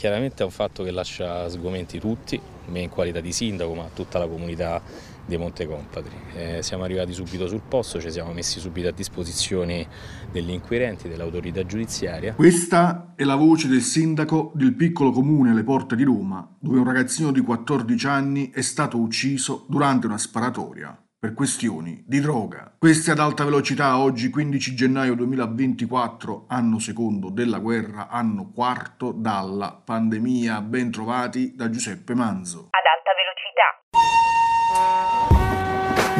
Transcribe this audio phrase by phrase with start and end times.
[0.00, 4.18] chiaramente è un fatto che lascia sgomenti tutti, me in qualità di sindaco, ma tutta
[4.18, 4.80] la comunità
[5.26, 6.16] di Monte Compatri.
[6.34, 9.86] Eh, siamo arrivati subito sul posto, ci siamo messi subito a disposizione
[10.32, 12.32] degli inquirenti, dell'autorità giudiziaria.
[12.32, 16.84] Questa è la voce del sindaco del piccolo comune alle porte di Roma, dove un
[16.84, 22.72] ragazzino di 14 anni è stato ucciso durante una sparatoria per questioni di droga.
[22.78, 29.78] Questi ad alta velocità oggi 15 gennaio 2024, anno secondo della guerra, anno quarto dalla
[29.84, 30.62] pandemia.
[30.62, 32.70] Ben trovati da Giuseppe Manzo.
[32.70, 33.68] Ad alta velocità.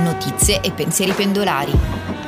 [0.03, 2.20] Notizie e pensieri pendolari.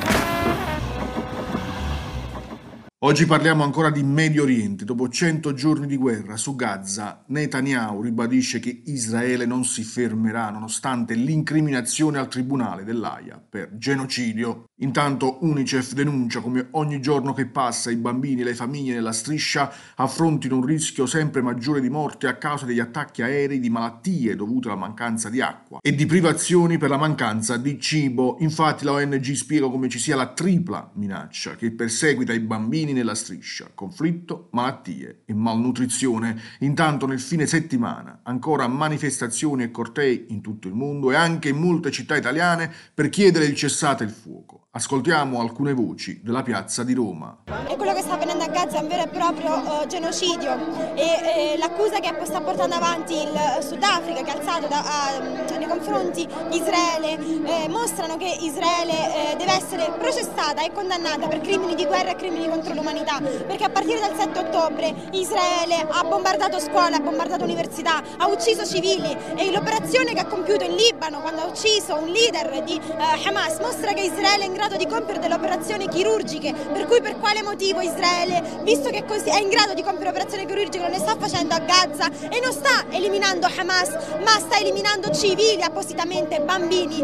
[3.04, 4.84] Oggi parliamo ancora di Medio Oriente.
[4.84, 11.14] Dopo 100 giorni di guerra su Gaza, Netanyahu ribadisce che Israele non si fermerà nonostante
[11.14, 14.66] l'incriminazione al tribunale dell'AIA per genocidio.
[14.82, 19.72] Intanto Unicef denuncia come ogni giorno che passa i bambini e le famiglie nella striscia
[19.96, 24.68] affrontino un rischio sempre maggiore di morte a causa degli attacchi aerei di malattie dovute
[24.68, 28.36] alla mancanza di acqua e di privazioni per la mancanza di cibo.
[28.38, 33.14] Infatti la ONG spiega come ci sia la tripla minaccia che perseguita i bambini nella
[33.14, 36.40] striscia, conflitto, malattie e malnutrizione.
[36.60, 41.56] Intanto nel fine settimana ancora manifestazioni e cortei in tutto il mondo e anche in
[41.56, 44.61] molte città italiane per chiedere il cessate il fuoco.
[44.74, 47.42] Ascoltiamo alcune voci della piazza di Roma.
[47.68, 50.94] E quello che sta avvenendo a Gaza è un vero e proprio uh, genocidio.
[50.94, 55.68] E, e l'accusa che sta portando avanti il Sudafrica, che ha alzato da, uh, nei
[55.68, 61.74] confronti di Israele, eh, mostrano che Israele eh, deve essere processata e condannata per crimini
[61.74, 66.58] di guerra e crimini contro l'umanità, perché a partire dal 7 ottobre Israele ha bombardato
[66.58, 69.14] scuole, ha bombardato università, ha ucciso civili.
[69.36, 73.58] E l'operazione che ha compiuto in Libano quando ha ucciso un leader di uh, Hamas
[73.58, 77.18] mostra che Israele è in grado grado di compiere delle operazioni chirurgiche, per cui per
[77.18, 81.16] quale motivo Israele, visto che è in grado di compiere operazioni chirurgiche, non le sta
[81.16, 83.88] facendo a Gaza e non sta eliminando Hamas,
[84.24, 87.02] ma sta eliminando civili appositamente, bambini.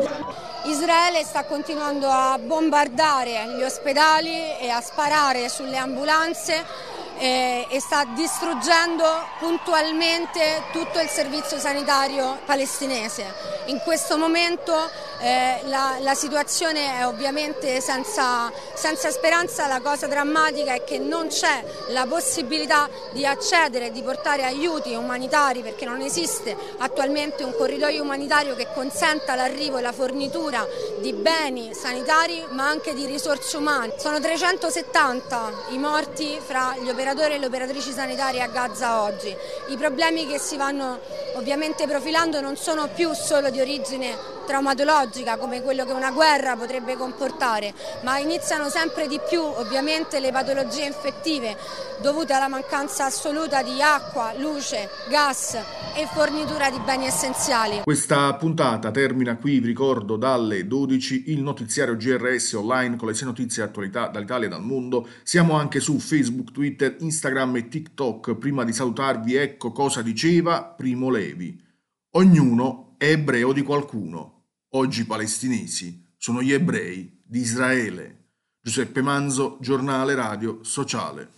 [0.66, 6.64] Israele sta continuando a bombardare gli ospedali e a sparare sulle ambulanze
[7.18, 9.04] eh, e sta distruggendo
[9.38, 13.56] puntualmente tutto il servizio sanitario palestinese.
[13.66, 14.74] In questo momento
[15.20, 21.26] eh, la, la, situazione è ovviamente senza, senza, speranza, la cosa drammatica è che non
[21.26, 28.02] c'è la possibilità di accedere, di portare aiuti umanitari perché non esiste attualmente un corridoio
[28.02, 30.66] umanitario che consenta l'arrivo e la fornitura
[31.00, 33.94] di beni sanitari ma anche di risorse umane.
[33.98, 39.34] Sono 370 i morti fra gli operatori e le operatrici sanitarie a Gaza oggi.
[39.68, 41.00] I problemi che si vanno
[41.36, 46.96] ovviamente profilando non sono più solo di origine traumatologica come quello che una guerra potrebbe
[46.96, 51.54] comportare, ma iniziano sempre di più ovviamente le patologie infettive
[52.00, 55.54] dovute alla mancanza assoluta di acqua, luce, gas
[55.94, 57.82] e fornitura di beni essenziali.
[57.84, 63.26] Questa puntata termina qui, vi ricordo, dalle 12 il notiziario GRS online con le sei
[63.26, 65.06] notizie e attualità dall'Italia e dal mondo.
[65.24, 68.36] Siamo anche su Facebook, Twitter, Instagram e TikTok.
[68.36, 71.60] Prima di salutarvi ecco cosa diceva Primo Levi.
[72.12, 74.37] Ognuno è ebreo di qualcuno.
[74.72, 78.32] Oggi palestinesi sono gli ebrei di Israele.
[78.60, 81.37] Giuseppe Manzo, giornale radio sociale.